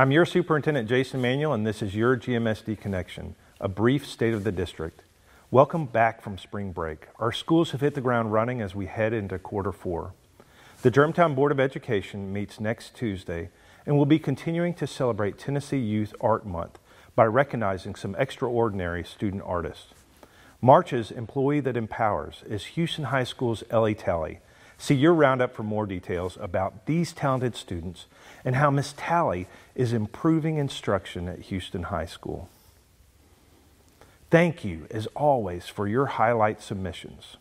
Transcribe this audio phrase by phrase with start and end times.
[0.00, 4.44] I'm your Superintendent Jason Manuel, and this is your GMSD Connection, a brief state of
[4.44, 5.02] the district.
[5.50, 7.08] Welcome back from spring break.
[7.18, 10.14] Our schools have hit the ground running as we head into quarter four.
[10.80, 13.50] The Germantown Board of Education meets next Tuesday
[13.84, 16.78] and will be continuing to celebrate Tennessee Youth Art Month
[17.14, 19.92] by recognizing some extraordinary student artists.
[20.62, 24.38] March's Employee That Empowers is Houston High School's Ellie Talley.
[24.80, 28.06] See your roundup for more details about these talented students
[28.46, 32.48] and how Miss Talley is improving instruction at Houston High School.
[34.30, 37.36] Thank you, as always, for your highlight submissions.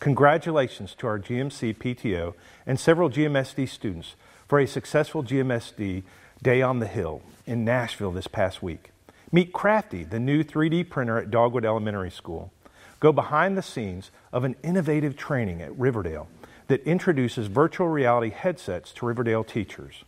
[0.00, 2.32] Congratulations to our GMC PTO
[2.66, 4.14] and several GMSD students
[4.48, 6.02] for a successful GMSD
[6.42, 8.90] Day on the Hill in Nashville this past week.
[9.30, 12.52] Meet Crafty, the new 3D printer at Dogwood Elementary School.
[13.00, 16.26] Go behind the scenes of an innovative training at Riverdale
[16.68, 20.04] that introduces virtual reality headsets to Riverdale teachers.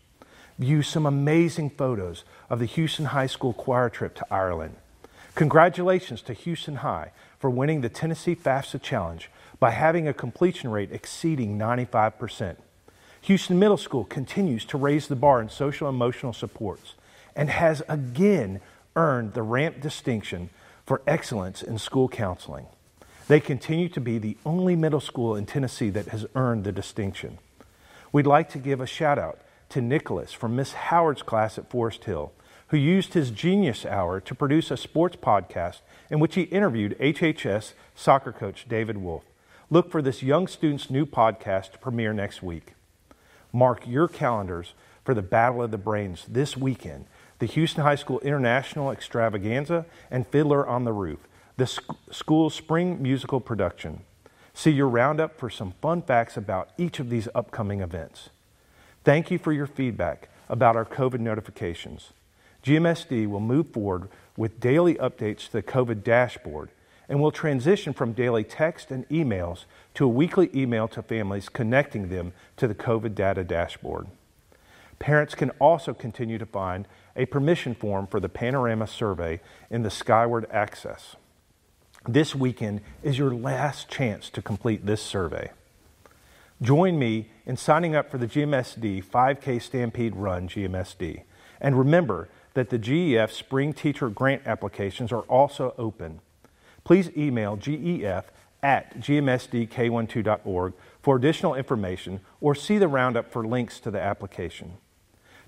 [0.59, 4.77] View some amazing photos of the Houston High School choir trip to Ireland
[5.37, 10.91] Congratulations to Houston High for winning the Tennessee FAFSA Challenge by having a completion rate
[10.91, 12.57] exceeding 95%.
[13.21, 16.95] Houston Middle School continues to raise the bar in social emotional supports
[17.35, 18.63] and has again
[18.97, 20.49] earned the RAMP distinction
[20.87, 22.65] for excellence in school counseling.
[23.29, 27.39] They continue to be the only middle school in Tennessee that has earned the distinction.
[28.13, 32.05] We'd like to give a shout out to Nicholas from Miss Howard's class at Forest
[32.05, 32.33] Hill
[32.69, 37.75] who used his genius hour to produce a sports podcast in which he interviewed HHS
[37.95, 39.25] soccer coach David Wolf.
[39.71, 42.75] Look for this young student's new podcast to premiere next week.
[43.53, 47.07] Mark your calendars for the Battle of the Brains this weekend,
[47.39, 51.21] the Houston High School International Extravaganza and Fiddler on the Roof,
[51.57, 54.03] the sc- school's spring musical production.
[54.53, 58.31] See your roundup for some fun facts about each of these upcoming events.
[59.05, 62.13] Thank you for your feedback about our COVID notifications.
[62.63, 66.71] GMSD will move forward with daily updates to the COVID dashboard
[67.09, 69.65] and will transition from daily text and emails
[69.95, 74.09] to a weekly email to families connecting them to the COVID data dashboard.
[74.99, 79.91] Parents can also continue to find a permission form for the Panorama survey in the
[79.91, 81.17] Skyward Access.
[82.09, 85.51] This weekend is your last chance to complete this survey.
[86.63, 91.23] Join me in signing up for the GMSD 5K Stampede Run GMSD.
[91.61, 96.21] And remember, that the GEF Spring Teacher Grant applications are also open.
[96.85, 98.25] Please email GEF
[98.63, 104.79] at gmsdk12.org for additional information or see the roundup for links to the application.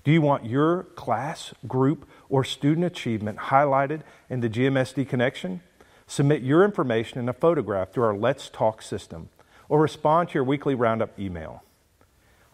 [0.03, 5.61] Do you want your class, group, or student achievement highlighted in the GMSD connection?
[6.09, 9.29] Submit your information in a photograph through our Let's Talk system
[9.69, 11.63] or respond to your weekly roundup email.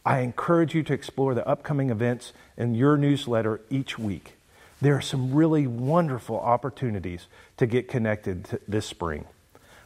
[0.06, 4.36] I encourage you to explore the upcoming events in your newsletter each week
[4.82, 7.28] there are some really wonderful opportunities
[7.58, 9.26] to get connected this spring.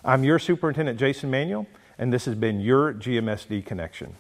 [0.03, 4.16] I'm your Superintendent Jason Manuel, and this has been your GMSD Connection.